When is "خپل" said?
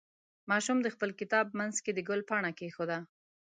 0.95-1.09